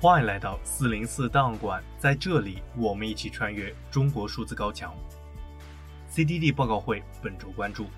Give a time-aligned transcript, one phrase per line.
[0.00, 4.94] 欢迎来到四零四档案馆，在这里，我们一起穿越中国数字高墙。
[6.08, 7.88] CDD 报告会本周关注：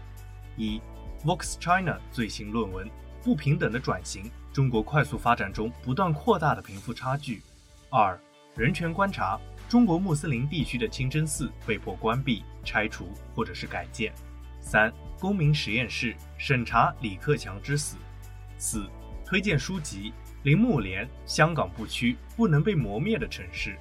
[0.56, 0.80] 一、
[1.22, 2.88] Vox China 最新论文：
[3.22, 7.42] 不平等的转型，中国快速发展中不断扩大的贫富差距；
[7.90, 8.18] 二、
[8.56, 9.38] 人权观察：
[9.68, 14.10] 中国穆斯林地区的清真寺被迫关闭、拆除或者是改建；
[14.58, 17.98] 三、公民实验室审查李克强之死；
[18.56, 18.86] 四、
[19.22, 20.14] 推荐书籍。
[20.42, 23.76] 铃木莲，香港不屈，不能被磨灭的城市。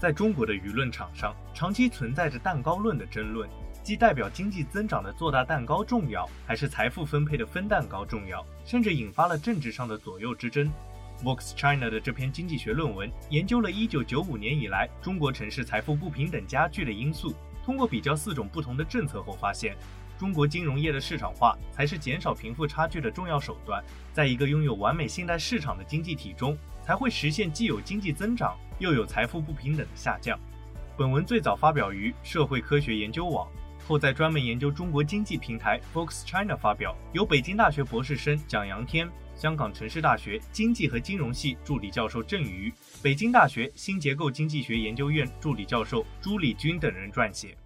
[0.00, 3.48] 在中国的舆论场上，长期存在着蛋糕论的争论，
[3.84, 10.68] 即代表经济增长的做大蛋糕重要，还是财富分配的分蛋糕重要，甚至引发了政治上的左右之争。
[11.22, 17.34] Vox China 的这篇经济学论文研究了1995年以来中国城市财富不平等加剧的因素。
[17.64, 19.74] 通过比较四种不同的政策后，发现
[20.18, 23.82] 中国金融业的市场化才是减少贫富差距的重要手段。
[24.12, 30.38] 在一个拥有完美信贷市场的经济体中，才会实现既有经济增长又有财富不平等的下降。
[30.96, 33.48] 本文最早发表于社会科学研究网，
[33.88, 39.08] 后在专门研究中国经济平台 Vox China 发表，由北京大学博士生蒋阳天。
[39.36, 47.56] 香港城市大学经济和金融系助理教授郑瑜，北京大学新结构经济学研究院助理教授朱礼军等人撰写。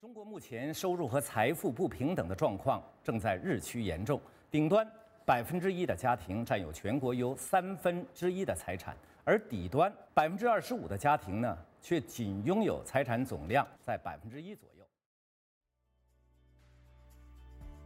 [0.00, 4.86] 中国目前收入和财富不平等的状况正在日趋严重，顶端
[5.24, 14.71] 百分之一的家庭占有全国约三分之一的财产，而底端百分之二十五的家庭呢，却仅拥有财产总量在百分之一左右。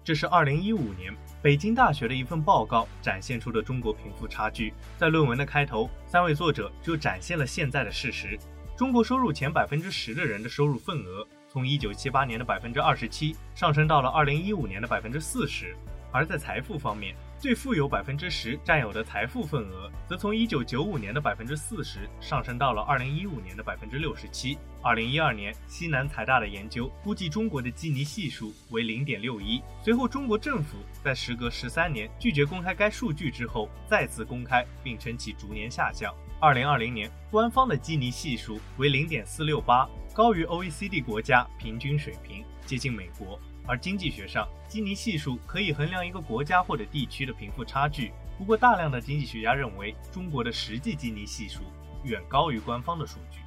[0.07, 1.13] 这是二零一五年
[1.43, 4.73] 北京大学的一份报告展现出的中国贫富差距。
[4.97, 8.39] 在论文的开头，三位作者就展现了现在的事实：
[8.77, 15.75] 中国收入前百分之十的人的收入份额，从一九七八年的百分之二十七上升到了二零一五年的百分之四十。
[16.13, 24.57] 而在财富方面，最富有百分之十占有的财富份额，则从一九九五年的百分之四十上升到了二零一五年的百分之六十七。
[24.83, 29.63] 二零一二年，西南财大的研究估计中国的基尼系数为零点六一。
[29.83, 36.15] 随后，中国政府在时隔十三年拒绝公开该数据之后，再次公开，并称其逐年下降。
[36.41, 43.39] 二零二零年，官方的基尼系数为零点四六八，高于 OECD 国家平均水平，接近美国。
[43.67, 48.13] 而经济学上，基尼系数可以衡量一个国家或者地区的贫富差距。
[48.39, 51.63] 不过，大量的经济学家认为，中国的实际基尼系数
[52.05, 53.41] 远高于官方的数据。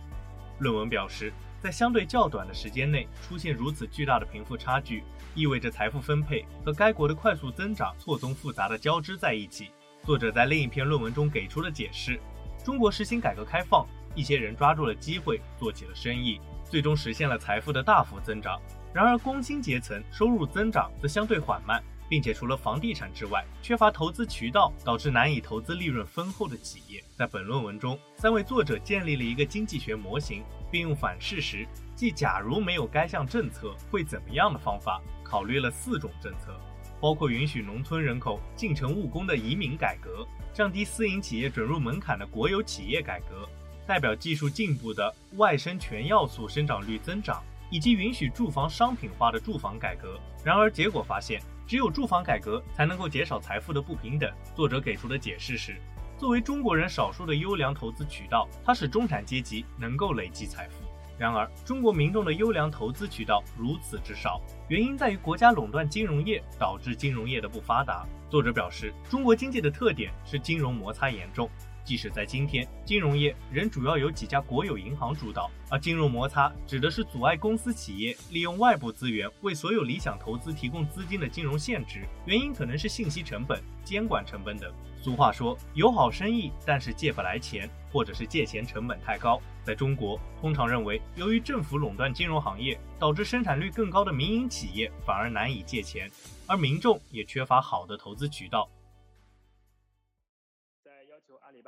[0.59, 1.31] 论文表示，
[1.62, 5.03] 在相对较短的时间内出现如此巨大的贫富差距，
[5.35, 9.69] 意味着财富分配和该国的快速增长错综复杂的交织在一起。
[10.03, 12.19] 作者在另一篇论文中给出了解释：
[12.63, 18.59] 中国实行改革开放，一些人抓住了机会做起了生意，最终实现了财富的大幅增长。
[18.92, 27.04] 然而，工薪阶层收入增长则相对缓慢，并且除了房地产之外，缺乏投资渠道，导致难以投资利润丰厚的企业。
[27.16, 36.60] 在本论文中，三位作者建立了一个经济学模型，并用反事实，即假如没有该项政策会怎么样的方法，考虑了四种政策，
[37.00, 43.48] 包括允许农村人口进城务工的移民改革，降低私营企业准入门槛的国有企业改革，
[43.86, 47.44] 代表技术进步的外生全要素生长率增长。
[47.69, 50.19] 以及允许住房商品化的住房改革。
[50.44, 54.31] 然而，结果发现，只有住房改革才能够减少财富的不平等。
[54.56, 55.79] 作者给出的解释是，
[56.18, 60.84] 作为中国人少数的优良投资渠道，它使中产阶级能够累积财富。
[61.18, 68.08] 然而，中国民众的优良投资渠道如此之少，原因在于国家垄断金融业，导致金融业的不发达。
[68.29, 71.50] 作者表示，中国经济的特点是金融摩擦严重。
[71.90, 82.06] 即使在今天，金融业仍主要由几家国有银行主导，而金融摩擦指的是阻碍公司企业利用外部资源为所有理想投资提供资金的金融限制。
[82.28, 84.72] 原因可能是信息成本、监管成本等。
[85.02, 89.42] 俗话说，有好生意，但是借不来钱，或者是借钱成本太高。
[89.64, 96.08] 在中国，通常认为，由于政府垄断金融行业，导致生产率更高的民营企业反而难以借钱，
[96.46, 98.70] 而民众也缺乏好的投资渠道。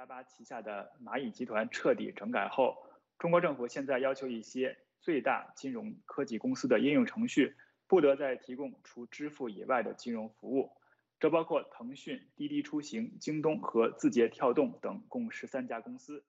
[0.01, 2.75] 阿巴巴旗下的蚂蚁集团彻底整改后，
[3.19, 7.55] 中国政府现在要求一些最大金融科技公司的应用程序
[7.85, 10.71] 不得再提供除支付以外的金融服务。
[11.19, 16.25] 这包括腾讯、滴滴出行、京东和字节跳动等共十三家公司。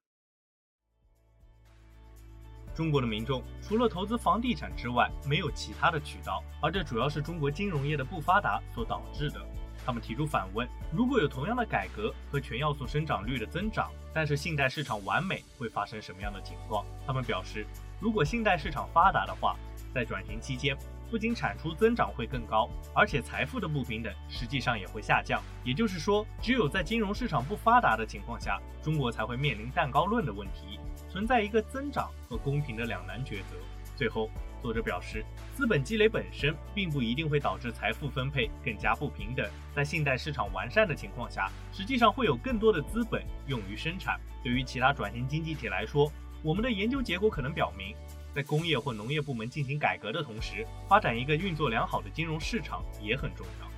[2.75, 9.41] 中国的民众除了投资房地产之外，没有其他的渠道，而这主要是中国金融业的不发达所导致的。
[9.85, 16.85] 他们提出反问：如果有同样的改革和全要素生长率的增长，但是信贷市场完美，会发生什么样的情况？
[17.07, 17.67] 他们表示，
[18.01, 19.57] 如果信贷市场发达的话，
[19.95, 20.77] 在转型期间，
[21.11, 25.43] 不仅产出增长会更高，而且财富的不平等实际上也会下降。
[25.65, 30.79] 也就是说，只有在金融市场不发达的情况下，中国才会面临蛋糕论的问题，
[31.11, 33.57] 存在一个增长和公平的两难抉择。
[33.95, 34.31] 最后，
[34.63, 35.25] 作者表示，
[35.57, 39.45] 资本积累本身并不一定会导致财富分配更加不平等。
[39.75, 44.21] 在信贷市场完善的情况下，实际上会有更多的资本用于生产。
[44.43, 46.11] 对于其他转型经济体来说，
[46.43, 47.95] 我们的研究结果可能表明，
[48.33, 53.69] 在工业或农业部门进行改革的同时，发展一个运作良好的金融市场也很重要。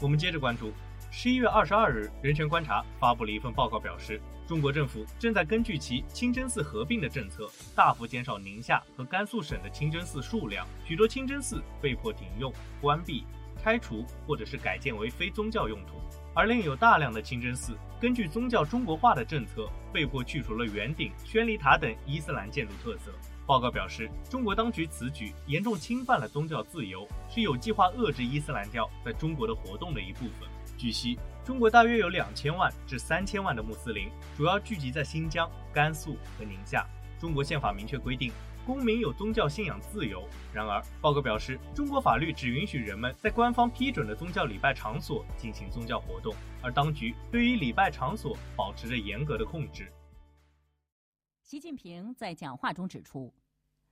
[0.00, 0.72] 我们接着关注，
[1.10, 12.50] 十一月二十二日，人权观察发布了一份报告，表示中国政府正在根据其清真寺合并的政策，大幅减少宁夏和甘肃省的清真寺数量，许多清真寺被迫停用、
[12.80, 13.24] 关闭。
[13.60, 15.94] 拆除或者是改建为非宗教用途，
[16.32, 23.12] 而另有大量的清真寺根据宗教中国化的政策，被迫去除了圆顶、宣礼塔等伊斯兰建筑特色。
[23.48, 30.48] 报告表示，中国当局此举严重侵犯了宗教自由，是有计划遏制伊斯兰教在中国的活动的一部分。
[30.76, 31.18] 据悉，
[31.48, 36.86] 中国大约有两千万至三千万的穆斯林，主要聚集在新疆、甘肃和宁夏。
[37.18, 38.30] 中国宪法明确规定。
[38.66, 40.28] 公民有宗教信仰自由。
[40.52, 49.90] 然而，报告表示，中国法律只允许人们在官方批准的宗教礼拜场所进行宗教活动，而当局对于礼拜场所保持着严格的控制。
[51.42, 53.32] 习近平在讲话中指出，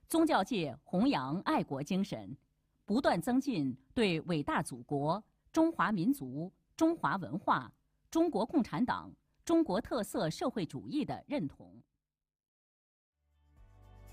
[0.07, 2.37] 宗教界弘扬爱国精神，
[2.85, 7.73] 不断增进对伟大祖国、中华民族、中华文化、
[8.11, 9.11] 中国共产党、
[9.43, 11.81] 中国特色社会主义的认同。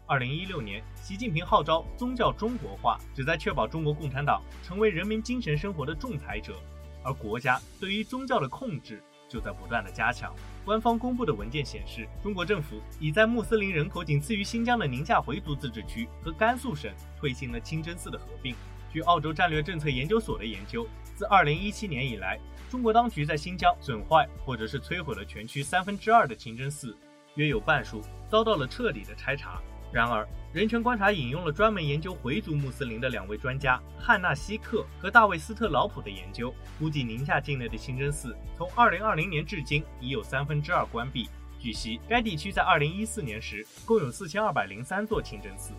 [0.07, 6.59] 二零一六年，习近平号召宗教中国化，旨在确保中国共产党成为人民精神生活的仲裁者，
[7.05, 10.35] 而国家对于宗教的控制就在不断的加强。
[10.65, 18.57] 官方公布的文件显示，中国政府已在穆斯林人口仅次于新疆的宁夏回族自治区和甘肃省推行了清真寺的合并。
[18.91, 26.97] 据澳洲战略政策研究所的研究，自二零一七年以来，中国当局在新疆损坏或者是摧毁了全区三分之二的清真寺，
[27.37, 29.61] 约有半数遭到了彻底的拆查。
[29.93, 41.29] 然而，人权观察引用了专门研究回族穆斯林的两位专家汉纳希克和大卫斯特劳普的研究，估计宁夏境内的清真寺从2020年至今已有三分之二关闭。
[41.61, 45.75] 据悉，该地区在2014年时共有4203座清真寺。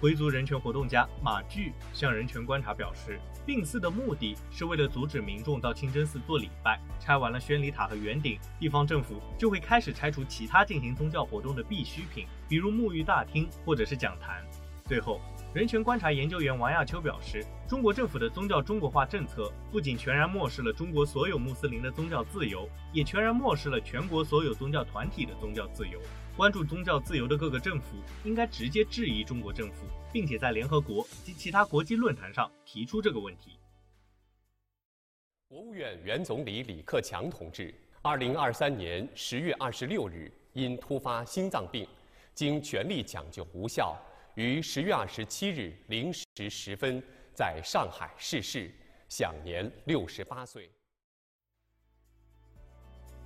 [0.00, 6.80] 回族人权活动家马巨向人权观察表示，病寺的目的是为了阻止民众到清真寺做礼拜。
[7.00, 14.44] 拆完了宣礼塔和圆顶，地方政府就会开始拆除其他进行宗教活动的必需品，比如沐浴大厅或者是讲坛。
[14.84, 15.20] 最后，
[15.54, 25.98] 人权观察研究员王亚秋表示，中国政府的宗教中国化政策不仅全然漠视了中国所有穆斯林的宗教自由，也全然漠视了全国所有宗教团体的宗教自由。
[26.36, 33.58] 关注宗教自由的各个政府应该直接质疑中国政府，并且在联合国及其他国际论坛上提出这个问题。
[35.48, 41.88] 国务院原总理李克强同志，二零二三年十月二十六日因突发心脏病，
[42.34, 43.96] 经全力抢救无效，
[44.38, 47.02] 于十月二十七日零时十分
[47.34, 48.72] 在上海逝世，
[49.08, 50.70] 享年六十八岁。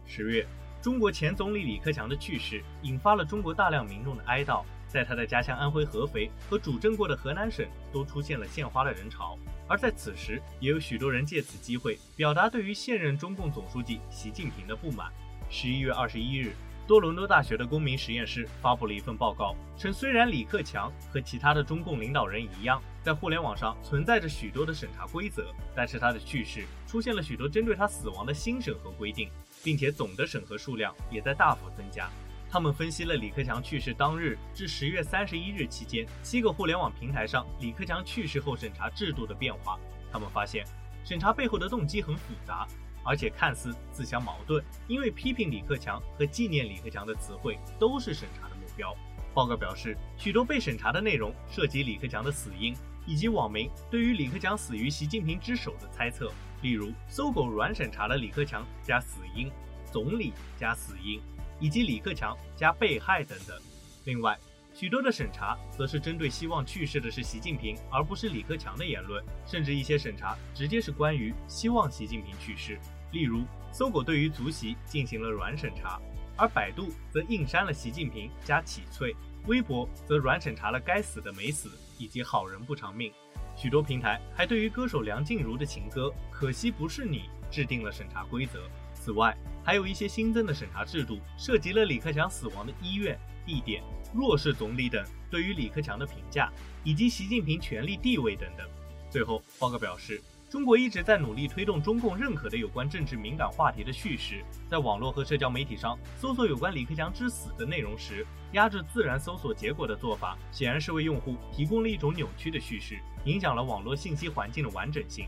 [0.07, 0.47] 十月。
[0.81, 4.65] 中国前总理李克强的去世，引发了中国大量民众的哀悼。
[4.89, 9.39] 在他的家乡安徽合肥和主政过的河南省，都出现了献花的人潮。
[9.69, 15.13] 而在此时，也有许多人借此机会表达对于现任中共总书记习近平的不满。
[15.51, 16.53] 十一月二十一日，
[16.87, 29.29] 多伦多大学的公民实验室发布了一份报告，称虽然李克强和其他的中共领导人一样，在互联网上存在着许多的审查规则，但是他的去世出现了许多针对他死亡的新审核规定。
[29.63, 32.11] 并且总的审核数量也在大幅增加。
[32.51, 39.79] 他们分析了李克强去世当日至十月三十一日期间七个互联网平台上李克强去世后审查制度的变化。
[40.11, 40.67] 他们发现，
[41.05, 42.67] 审查背后的动机很复杂，
[43.05, 44.63] 而且看似自相矛盾。
[44.89, 48.95] 因为批评李克强和纪念李克强的词汇都是审查的目标。
[49.35, 52.75] 报告表示，许多被审查的内容涉及李克强的死因，
[53.07, 56.31] 以及网民对于李克强死于习近平之手的猜测。
[56.61, 59.51] 例如，搜狗软审查了李克强加死因、
[59.91, 61.21] 总理加死因，
[61.59, 63.59] 以及李克强加被害等等。
[64.05, 64.39] 另外，
[64.75, 72.79] 许多的审查则是针对希望去世的是习近平而不是李克强的言论，甚至一些审查直接是关于希望习近平去世。
[73.13, 76.01] 例如，搜狗对于足习进行了软审查，
[76.37, 79.15] 而百度则硬删了习近平加启翠，
[79.47, 83.13] 微博则软审查了该死的没死以及好人不长命。
[83.55, 88.61] 许多平台还对于歌手梁静茹的情歌《可惜不是你》制定了审查规则。
[88.95, 93.83] 此外，还有一些新增的审查制度，涉及了李克强死亡的医院、地点、
[94.15, 96.51] 弱势总理等对于李克强的评价，
[96.85, 98.67] 以及习近平权力地位等等。
[99.11, 115.27] 最后，报告表示，中国一直在努力推动中共认可的有关政治敏感话题的叙事，在网络和社交媒体上搜索有关李克强之死的内容时，压制自然搜索结果的做法，显然是为用户提供了一种扭曲的叙事，影响了网络信息环境的完整性。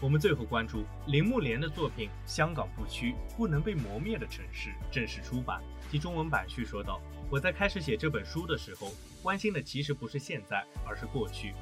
[0.00, 5.60] 我们最后关注铃木莲的作品《香港不屈，不能被磨灭的城市》正式出版。
[5.90, 8.92] 其中文版序说道：“我在开始写这本书的时候，
[9.24, 11.52] 关心的其实不是现在，而是过去。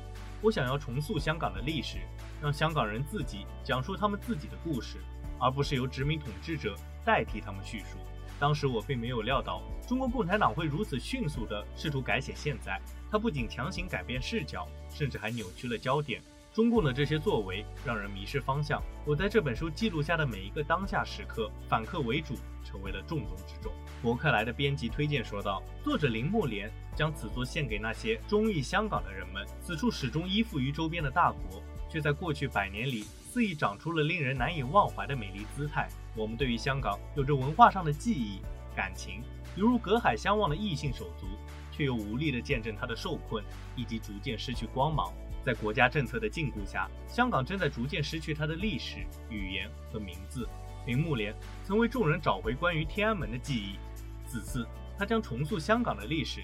[0.43, 2.01] 我想要重塑香港的历史，
[2.43, 4.99] 让香港人自己讲述他们自己的故事，
[5.41, 6.77] 而不是由殖民统治者
[7.07, 7.97] 代替他们叙述。
[8.39, 12.79] 当时我并没有料到中国共产党会如此迅速地试图改写现在，
[13.11, 16.21] 他不仅强行改变视角，甚至还扭曲了焦点。”
[16.57, 18.83] 中共的这些作为让人迷失方向。
[19.05, 22.35] 我在这本书记录下的每一个当下时刻，反客为主
[22.65, 23.71] 成为了重中之重。
[24.01, 29.47] 博客来的编辑推荐说道：“作者林木莲将此作献给那些忠义香港的人们。
[29.61, 35.87] 此处始终依附于周边的大国，却在过去百年里肆意长出了令人难以忘怀的美丽姿态。
[36.15, 38.41] 我们对于香港有着文化上的记忆、
[38.75, 39.23] 感情，
[39.57, 41.27] 犹如隔海相望的异性手足，
[41.71, 43.45] 却又无力地见证它的受困
[43.77, 45.13] 以及逐渐失去光芒。”
[45.47, 50.49] 在国家政策的禁锢下，香港正在逐渐失去它的历史、语言和名字。
[50.89, 53.79] 铃木莲曾为众人找回关于天安门的记忆，
[54.27, 54.67] 此次
[54.99, 56.43] 他将重塑香港的历史。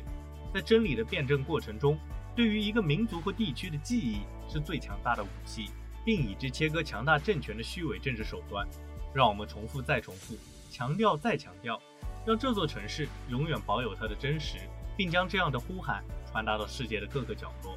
[0.55, 1.99] 在真理的辩证过程中，
[2.37, 5.71] 对于一个民族或地区的记忆是最强大的武器，
[6.05, 8.65] 并以之切割强大政权的虚伪政治手段。
[9.13, 10.37] 让我们重复再重复，
[10.71, 11.77] 强调再强调，
[12.25, 14.59] 让这座城市永远保有它的真实，
[14.97, 17.77] 并将这样的呼喊传达到世界的各个角落。